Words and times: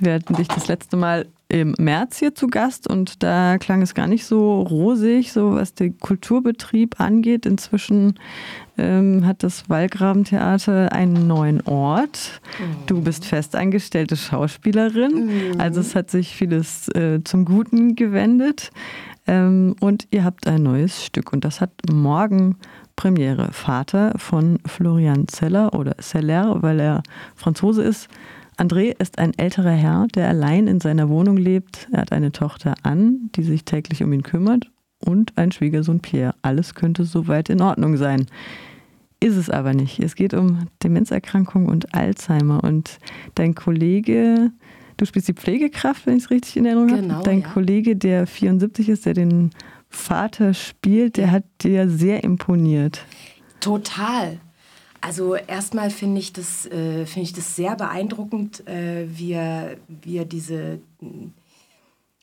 Wir 0.00 0.14
hatten 0.14 0.34
dich 0.34 0.48
das 0.48 0.68
letzte 0.68 0.96
Mal 0.96 1.26
im 1.48 1.74
März 1.78 2.18
hier 2.18 2.34
zu 2.34 2.46
Gast 2.46 2.86
und 2.86 3.22
da 3.22 3.58
klang 3.58 3.82
es 3.82 3.94
gar 3.94 4.06
nicht 4.06 4.24
so 4.24 4.62
rosig, 4.62 5.32
so 5.32 5.54
was 5.54 5.74
den 5.74 5.98
Kulturbetrieb 5.98 7.00
angeht. 7.00 7.44
Inzwischen 7.44 8.14
ähm, 8.78 9.26
hat 9.26 9.42
das 9.42 9.68
Wallgrabentheater 9.68 10.92
einen 10.92 11.26
neuen 11.26 11.60
Ort. 11.66 12.40
Du 12.86 13.02
bist 13.02 13.24
festangestellte 13.26 14.16
Schauspielerin, 14.16 15.26
mhm. 15.26 15.60
also 15.60 15.80
es 15.80 15.94
hat 15.94 16.10
sich 16.10 16.36
vieles 16.36 16.88
äh, 16.94 17.22
zum 17.24 17.44
Guten 17.44 17.96
gewendet. 17.96 18.70
Ähm, 19.26 19.76
und 19.80 20.06
ihr 20.10 20.24
habt 20.24 20.46
ein 20.46 20.62
neues 20.62 21.04
Stück 21.04 21.32
und 21.32 21.44
das 21.44 21.60
hat 21.60 21.72
morgen 21.90 22.56
Premiere. 22.96 23.48
Vater 23.52 24.12
von 24.16 24.58
Florian 24.66 25.26
Zeller 25.26 25.74
oder 25.74 25.96
Zeller, 25.98 26.62
weil 26.62 26.80
er 26.80 27.02
Franzose 27.34 27.82
ist. 27.82 28.08
André 28.60 28.94
ist 28.98 29.18
ein 29.18 29.32
älterer 29.38 29.70
Herr, 29.70 30.06
der 30.14 30.28
allein 30.28 30.66
in 30.66 30.80
seiner 30.80 31.08
Wohnung 31.08 31.38
lebt. 31.38 31.88
Er 31.92 32.02
hat 32.02 32.12
eine 32.12 32.30
Tochter 32.30 32.74
Anne, 32.82 33.14
die 33.34 33.42
sich 33.42 33.64
täglich 33.64 34.02
um 34.02 34.12
ihn 34.12 34.22
kümmert 34.22 34.70
und 35.02 35.38
ein 35.38 35.50
Schwiegersohn 35.50 36.00
Pierre. 36.00 36.34
Alles 36.42 36.74
könnte 36.74 37.04
soweit 37.04 37.48
in 37.48 37.62
Ordnung 37.62 37.96
sein. 37.96 38.26
Ist 39.18 39.36
es 39.36 39.48
aber 39.48 39.72
nicht. 39.72 39.98
Es 39.98 40.14
geht 40.14 40.34
um 40.34 40.68
Demenzerkrankung 40.82 41.66
und 41.66 41.94
Alzheimer. 41.94 42.62
Und 42.62 42.98
dein 43.34 43.54
Kollege, 43.54 44.50
du 44.98 45.06
spielst 45.06 45.28
die 45.28 45.34
Pflegekraft, 45.34 46.06
wenn 46.06 46.18
ich 46.18 46.24
es 46.24 46.30
richtig 46.30 46.58
in 46.58 46.66
Erinnerung 46.66 46.90
habe. 46.90 47.00
Genau, 47.00 47.22
dein 47.22 47.40
ja. 47.40 47.48
Kollege, 47.48 47.96
der 47.96 48.26
74 48.26 48.90
ist, 48.90 49.06
der 49.06 49.14
den 49.14 49.52
Vater 49.88 50.52
spielt, 50.52 51.16
der 51.16 51.30
hat 51.30 51.44
dir 51.62 51.88
sehr 51.88 52.24
imponiert. 52.24 53.06
Total. 53.60 54.38
Also 55.00 55.34
erstmal 55.34 55.90
finde 55.90 56.20
ich, 56.20 56.32
das, 56.32 56.66
äh, 56.66 57.06
find 57.06 57.24
ich 57.24 57.32
das 57.32 57.56
sehr 57.56 57.74
beeindruckend, 57.74 58.66
äh, 58.68 59.06
wie, 59.08 59.32
er, 59.32 59.76
wie 59.88 60.18
er 60.18 60.24
diese 60.24 60.80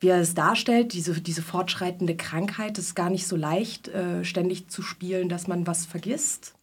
wie 0.00 0.08
er 0.08 0.20
es 0.20 0.34
darstellt, 0.34 0.92
diese, 0.92 1.20
diese 1.20 1.42
fortschreitende 1.42 2.16
Krankheit, 2.16 2.78
ist 2.78 2.94
gar 2.94 3.10
nicht 3.10 3.26
so 3.26 3.34
leicht, 3.34 3.88
äh, 3.88 4.24
ständig 4.24 4.68
zu 4.68 4.80
spielen, 4.80 5.28
dass 5.28 5.48
man 5.48 5.66
was 5.66 5.86
vergisst. 5.86 6.54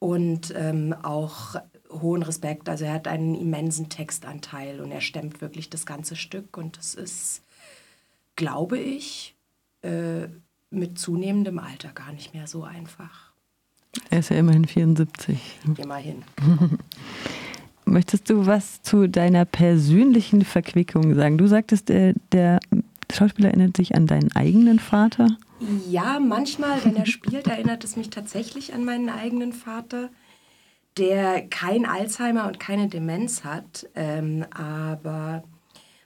Und 0.00 0.52
ähm, 0.56 0.96
auch 1.04 1.54
hohen 1.90 2.24
Respekt, 2.24 2.68
also 2.68 2.86
er 2.86 2.94
hat 2.94 3.06
einen 3.06 3.36
immensen 3.36 3.88
Textanteil 3.88 4.80
und 4.80 4.90
er 4.90 5.00
stemmt 5.00 5.40
wirklich 5.40 5.70
das 5.70 5.86
ganze 5.86 6.16
Stück 6.16 6.56
und 6.56 6.76
das 6.76 6.96
ist, 6.96 7.42
glaube 8.34 8.78
ich, 8.80 9.36
mit 10.70 10.98
zunehmendem 10.98 11.58
Alter 11.58 11.90
gar 11.90 12.12
nicht 12.12 12.34
mehr 12.34 12.46
so 12.46 12.64
einfach. 12.64 13.33
Er 14.10 14.20
ist 14.20 14.30
ja 14.30 14.36
immerhin 14.36 14.66
74. 14.66 15.38
Immerhin. 15.76 16.22
Möchtest 17.84 18.30
du 18.30 18.46
was 18.46 18.82
zu 18.82 19.08
deiner 19.08 19.44
persönlichen 19.44 20.44
Verquickung 20.44 21.14
sagen? 21.14 21.38
Du 21.38 21.46
sagtest, 21.46 21.88
der, 21.90 22.14
der 22.32 22.60
Schauspieler 23.12 23.48
erinnert 23.48 23.76
sich 23.76 23.94
an 23.94 24.06
deinen 24.06 24.34
eigenen 24.34 24.78
Vater. 24.78 25.36
Ja, 25.88 26.18
manchmal, 26.18 26.84
wenn 26.84 26.96
er 26.96 27.06
spielt, 27.06 27.46
erinnert 27.46 27.84
es 27.84 27.96
mich 27.96 28.10
tatsächlich 28.10 28.74
an 28.74 28.84
meinen 28.84 29.08
eigenen 29.08 29.52
Vater, 29.52 30.10
der 30.96 31.46
kein 31.48 31.86
Alzheimer 31.86 32.46
und 32.46 32.60
keine 32.60 32.88
Demenz 32.88 33.44
hat, 33.44 33.86
ähm, 33.94 34.44
aber 34.50 35.42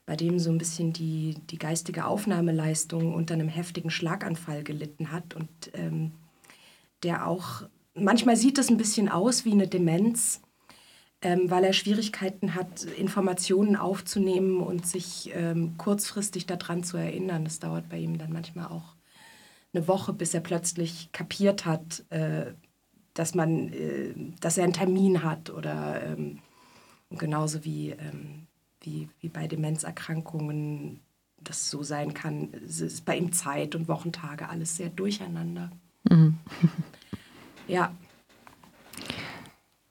bei 0.06 0.16
dem 0.16 0.39
so 0.39 0.50
ein 0.50 0.59
bisschen 0.59 0.92
die, 0.92 1.36
die 1.50 1.59
geistige 1.59 2.06
Aufnahmeleistung 2.06 3.14
unter 3.14 3.34
einem 3.34 3.48
heftigen 3.48 3.91
Schlaganfall 3.91 4.64
gelitten 4.64 5.12
hat 5.12 5.34
und 5.34 5.48
ähm, 5.75 6.12
der 7.03 7.27
auch 7.27 7.62
manchmal 8.00 8.36
sieht 8.36 8.58
es 8.58 8.70
ein 8.70 8.77
bisschen 8.77 9.08
aus 9.08 9.44
wie 9.44 9.52
eine 9.52 9.68
Demenz, 9.68 10.41
ähm, 11.20 11.50
weil 11.50 11.64
er 11.64 11.72
Schwierigkeiten 11.72 12.54
hat, 12.54 12.84
Informationen 12.84 13.77
aufzunehmen 13.77 14.60
und 14.60 14.86
sich 14.86 15.30
ähm, 15.34 15.77
kurzfristig 15.77 16.46
daran 16.46 16.84
zu 16.84 16.96
erinnern. 16.96 17.44
Das 17.44 17.58
dauert 17.58 17.88
bei 17.88 17.98
ihm 17.98 18.19
dann 18.19 18.32
manchmal 18.32 18.66
auch 18.66 18.94
eine 19.72 19.88
Woche, 19.88 20.12
bis 20.12 20.34
er 20.34 20.41
plötzlich 20.41 21.10
kapiert 21.12 21.66
hat, 21.66 22.04
äh, 22.10 22.53
dass, 23.14 23.34
man, 23.34 23.72
äh, 23.72 24.14
dass 24.41 24.58
er 24.58 24.64
einen 24.64 24.72
Termin 24.72 25.22
hat 25.22 25.50
oder 25.50 26.03
ähm, 26.04 26.38
genauso 27.10 27.64
wie, 27.64 27.91
ähm, 27.91 28.47
wie, 28.81 29.08
wie 29.20 29.28
bei 29.28 29.48
Demenzerkrankungen 29.48 31.00
das 31.41 31.70
so 31.70 31.82
sein 31.82 32.14
kann. 32.14 32.53
Es 32.64 32.81
ist 32.81 33.04
bei 33.04 33.16
ihm 33.16 33.32
Zeit 33.32 33.75
und 33.75 33.88
Wochentage 33.88 34.48
alles 34.48 34.76
sehr 34.76 34.88
durcheinander. 34.88 35.70
Mhm. 36.08 36.38
Ja. 37.69 37.93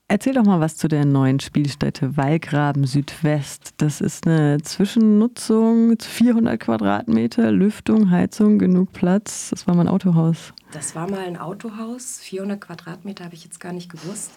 Erzähl 0.10 0.34
doch 0.34 0.46
mal 0.46 0.62
was 0.62 0.78
zu 0.78 0.88
der 0.88 1.06
neuen 1.06 1.42
Spielstätte 1.42 2.16
Wallgraben 2.16 2.86
Südwest. 2.86 3.74
Das 3.78 4.00
ist 4.00 4.26
eine 4.26 4.62
Zwischennutzung, 4.62 5.98
400 6.00 6.60
Quadratmeter, 6.60 7.52
Lüftung, 7.52 8.10
Heizung, 8.10 8.58
genug 8.58 8.94
Platz. 8.94 9.50
Das 9.50 9.68
war 9.68 9.76
mal 9.76 9.82
ein 9.82 9.90
Autohaus. 9.90 10.54
Das 10.72 10.96
war 10.96 11.10
mal 11.10 11.20
ein 11.20 11.38
Autohaus. 11.38 12.20
400 12.20 12.62
Quadratmeter 12.62 13.26
habe 13.26 13.36
ich 13.36 13.44
jetzt 13.44 13.60
gar 13.60 13.74
nicht 13.74 13.92
gewusst. 13.92 14.32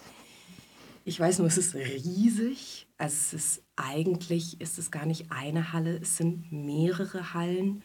Ich 1.05 1.19
weiß 1.19 1.39
nur, 1.39 1.47
es 1.47 1.57
ist 1.57 1.73
riesig. 1.73 2.87
Also 2.97 3.15
es 3.15 3.33
ist 3.33 3.63
eigentlich 3.77 4.59
ist 4.59 4.77
es 4.77 4.91
gar 4.91 5.05
nicht 5.05 5.31
eine 5.31 5.71
Halle, 5.73 5.97
es 6.01 6.17
sind 6.17 6.51
mehrere 6.51 7.33
Hallen. 7.33 7.81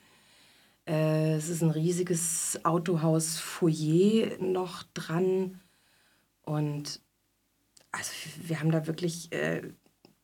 Äh, 0.86 1.34
es 1.34 1.48
ist 1.48 1.62
ein 1.62 1.70
riesiges 1.70 2.60
Autohaus-Foyer 2.64 4.38
noch 4.41 4.84
dran. 4.94 5.60
Und 6.42 7.00
also 7.92 8.12
wir 8.42 8.60
haben 8.60 8.70
da 8.70 8.86
wirklich 8.86 9.32
äh, 9.32 9.62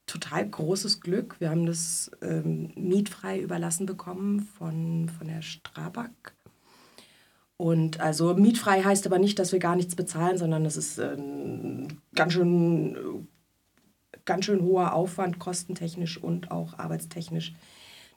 total 0.06 0.48
großes 0.48 1.00
Glück. 1.00 1.36
Wir 1.40 1.50
haben 1.50 1.66
das 1.66 2.10
ähm, 2.22 2.72
mietfrei 2.76 3.40
überlassen 3.40 3.86
bekommen 3.86 4.40
von, 4.40 5.08
von 5.08 5.26
der 5.28 5.42
Strabag. 5.42 6.10
Und 7.56 8.00
also 8.00 8.34
mietfrei 8.34 8.82
heißt 8.82 9.06
aber 9.06 9.18
nicht, 9.18 9.38
dass 9.38 9.52
wir 9.52 9.58
gar 9.58 9.76
nichts 9.76 9.94
bezahlen, 9.94 10.36
sondern 10.36 10.64
es 10.64 10.76
ist 10.76 10.98
ähm, 10.98 11.88
ganz 12.14 12.32
schön 12.32 13.28
ganz 14.24 14.44
schön 14.44 14.62
hoher 14.62 14.94
Aufwand, 14.94 15.38
kostentechnisch 15.38 16.18
und 16.18 16.50
auch 16.50 16.78
arbeitstechnisch, 16.78 17.54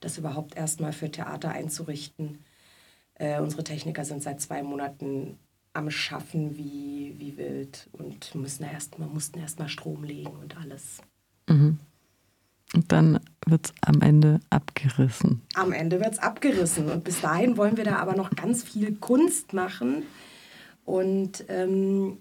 das 0.02 0.18
überhaupt 0.18 0.56
erstmal 0.56 0.94
für 0.94 1.12
Theater 1.12 1.50
einzurichten. 1.50 2.40
Äh, 3.16 3.40
unsere 3.40 3.64
Techniker 3.64 4.06
sind 4.06 4.24
seit 4.24 4.42
zwei 4.42 4.64
Monaten 4.64 5.38
am 5.74 5.92
Schaffen 5.92 6.58
wie, 6.58 7.16
wie 7.18 7.38
wild 7.38 7.90
und 7.94 8.34
müssen 8.36 8.64
erst 8.64 8.98
mal, 8.98 9.08
mussten 9.08 9.40
erstmal 9.40 9.70
Strom 9.70 10.04
legen 10.04 10.32
und 10.42 10.58
alles. 10.58 11.02
Mhm. 11.48 11.80
Und 12.74 12.92
dann 12.92 13.20
wird 13.46 13.68
es 13.68 13.74
am 13.82 14.02
Ende 14.02 14.40
abgerissen. 14.50 15.42
Am 15.54 15.72
Ende 15.72 16.00
wird 16.00 16.14
es 16.14 16.20
abgerissen. 16.20 16.90
Und 16.90 17.04
bis 17.04 17.22
dahin 17.22 17.58
wollen 17.58 17.78
wir 17.78 17.84
da 17.84 17.98
aber 17.98 18.16
noch 18.16 18.32
ganz 18.32 18.64
viel 18.64 18.96
Kunst 18.96 19.54
machen. 19.54 20.04
Und 20.84 21.46
ähm, 21.48 22.18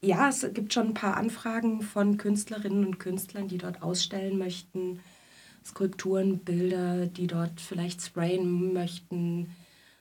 ja, 0.00 0.28
es 0.28 0.46
gibt 0.52 0.72
schon 0.72 0.88
ein 0.88 0.94
paar 0.94 1.16
Anfragen 1.16 1.82
von 1.82 2.16
Künstlerinnen 2.16 2.84
und 2.84 2.98
Künstlern, 2.98 3.48
die 3.48 3.58
dort 3.58 3.82
ausstellen 3.82 4.38
möchten. 4.38 5.00
Skulpturen, 5.64 6.38
Bilder, 6.38 7.06
die 7.06 7.26
dort 7.26 7.60
vielleicht 7.60 8.02
sprayen 8.02 8.72
möchten. 8.72 9.48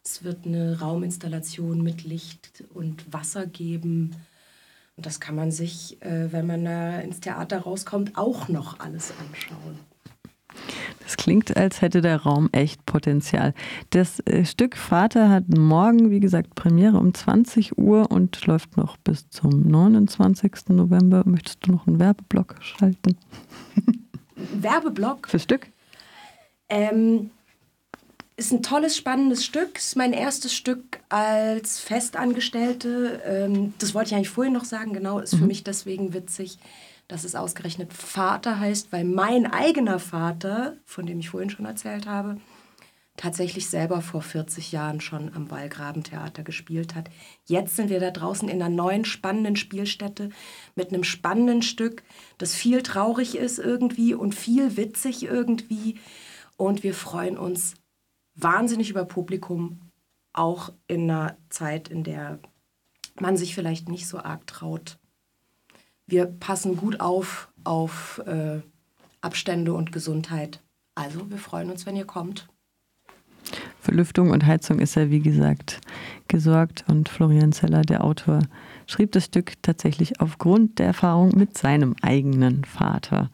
Es 0.04 0.24
wird 0.24 0.46
eine 0.46 0.80
Rauminstallation 0.80 1.82
mit 1.82 2.04
Licht 2.04 2.64
und 2.74 3.12
Wasser 3.14 3.48
geben. 3.48 4.16
Und 4.96 5.06
das 5.06 5.20
kann 5.20 5.36
man 5.36 5.52
sich, 5.52 6.02
äh, 6.02 6.32
wenn 6.32 6.46
man 6.46 6.66
da 6.66 7.00
ins 7.00 7.20
Theater 7.20 7.60
rauskommt, 7.60 8.18
auch 8.18 8.48
noch 8.50 8.80
alles 8.80 9.14
anschauen. 9.20 9.80
Das 11.00 11.18
klingt, 11.18 11.56
als 11.58 11.82
hätte 11.82 12.02
der 12.02 12.22
Raum 12.22 12.50
echt 12.52 12.86
Potenzial. 12.86 13.54
Das 13.90 14.20
äh, 14.22 14.46
Stück 14.46 14.78
Vater 14.78 15.30
hat 15.30 15.50
morgen, 15.50 16.12
wie 16.12 16.20
gesagt, 16.20 16.56
Premiere 16.56 16.98
um 16.98 17.14
20 17.14 17.78
Uhr 17.78 18.12
und 18.12 18.46
läuft 18.46 18.78
noch 18.78 18.98
bis 18.98 19.30
zum 19.30 19.68
29. 19.68 20.70
November. 20.70 21.24
Möchtest 21.26 21.66
du 21.66 21.72
noch 21.72 21.88
einen 21.88 22.00
Werbeblock 22.00 22.56
schalten? 22.62 23.18
Werbeblock? 24.52 25.30
Fürs 25.30 25.44
Stück? 25.44 25.68
Ähm, 26.70 27.32
ist 28.36 28.52
ein 28.52 28.64
tolles, 28.64 28.98
spannendes 28.98 29.46
Stück. 29.46 29.78
Ist 29.78 29.96
mein 29.96 30.14
erstes 30.14 30.54
Stück 30.54 31.00
als 31.10 31.80
Festangestellte. 31.80 33.22
Ähm, 33.26 33.74
das 33.80 33.94
wollte 33.94 34.10
ich 34.10 34.16
eigentlich 34.16 34.30
vorhin 34.30 34.54
noch 34.54 34.66
sagen. 34.66 34.94
Genau, 34.94 35.20
ist 35.20 35.36
für 35.36 35.42
mhm. 35.42 35.48
mich 35.48 35.64
deswegen 35.64 36.14
witzig, 36.14 36.58
dass 37.08 37.24
es 37.24 37.36
ausgerechnet 37.36 37.94
Vater 37.94 38.60
heißt, 38.60 38.92
weil 38.92 39.04
mein 39.04 39.46
eigener 39.46 40.00
Vater, 40.00 40.78
von 40.86 41.06
dem 41.06 41.20
ich 41.20 41.30
vorhin 41.30 41.50
schon 41.50 41.66
erzählt 41.66 42.08
habe, 42.08 42.38
tatsächlich 43.18 43.70
selber 43.70 44.02
vor 44.02 44.22
40 44.22 44.72
Jahren 44.72 45.00
schon 45.00 45.34
am 45.34 45.52
Wallgrabentheater 45.52 46.44
gespielt 46.44 46.96
hat. 46.96 47.10
Jetzt 47.46 47.76
sind 47.76 47.90
wir 47.90 48.00
da 48.00 48.12
draußen 48.12 48.50
in 48.50 48.62
einer 48.62 48.74
neuen 48.74 49.06
spannenden 49.06 49.56
Spielstätte 49.56 50.30
mit 50.76 50.90
einem 50.90 51.04
spannenden 51.04 51.62
Stück, 51.62 52.04
das 52.38 52.56
viel 52.56 52.82
traurig 52.82 53.36
ist 53.38 53.60
irgendwie 53.60 54.14
und 54.14 54.34
viel 54.34 54.78
witzig 54.78 55.24
irgendwie. 55.24 56.00
Und 56.58 56.84
wir 56.84 56.94
freuen 56.94 57.38
uns 57.38 57.76
wahnsinnig 58.36 58.90
über 58.90 59.06
Publikum, 59.06 59.80
auch 60.34 60.74
in 60.88 61.10
einer 61.10 61.38
Zeit, 61.50 61.90
in 61.90 62.04
der 62.04 62.40
man 63.20 63.38
sich 63.38 63.54
vielleicht 63.54 63.90
nicht 63.90 64.08
so 64.08 64.18
arg 64.18 64.48
traut. 64.48 64.98
Wir 66.08 66.26
passen 66.26 66.76
gut 66.78 67.00
auf 67.00 67.50
auf 67.64 68.22
äh, 68.26 68.62
Abstände 69.22 69.74
und 69.74 69.92
Gesundheit. 69.92 70.62
Also 70.96 71.30
wir 71.30 71.38
freuen 71.38 71.72
uns, 71.72 71.86
wenn 71.86 71.96
ihr 71.96 72.06
kommt. 72.06 72.48
Für 73.84 73.92
Lüftung 73.92 74.30
und 74.30 74.46
Heizung 74.46 74.80
ist 74.80 74.96
er, 74.96 75.10
wie 75.10 75.20
gesagt, 75.20 75.82
gesorgt. 76.30 76.86
Und 76.88 77.10
Florian 77.10 77.52
Zeller, 77.52 77.82
der 77.82 78.06
Autor, 78.06 78.40
schrieb 78.88 79.12
das 79.12 79.26
Stück 79.26 79.62
tatsächlich 79.62 80.22
aufgrund 80.22 80.80
der 80.80 80.86
Erfahrung 80.86 81.34
mit 81.36 81.58
seinem 81.58 81.94
eigenen 82.02 82.64
Vater. 82.64 83.30